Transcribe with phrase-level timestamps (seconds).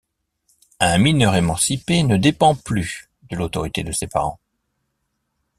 [0.79, 4.39] Un mineur émancipé ne dépend plus de l'autorité de ses parents.